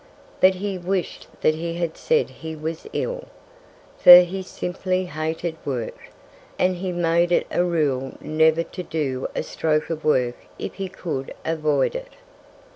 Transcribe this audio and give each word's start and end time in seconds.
But 0.39 0.55
he 0.55 0.79
wished 0.79 1.27
that 1.41 1.53
he 1.53 1.75
had 1.75 1.95
said 1.95 2.31
he 2.31 2.55
was 2.55 2.87
ill. 2.91 3.27
For 3.99 4.21
he 4.21 4.41
simply 4.41 5.05
hated 5.05 5.57
work. 5.63 5.95
And 6.57 6.77
he 6.77 6.91
made 6.91 7.31
it 7.31 7.45
a 7.51 7.63
rule 7.63 8.13
never 8.19 8.63
to 8.63 8.81
do 8.81 9.27
a 9.35 9.43
stroke 9.43 9.91
of 9.91 10.03
work 10.03 10.37
if 10.57 10.73
he 10.73 10.89
could 10.89 11.35
avoid 11.45 11.93
it. 11.93 12.13